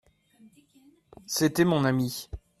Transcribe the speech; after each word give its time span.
C'était 1.27 1.63
mon 1.63 1.85
ami. 1.85 2.27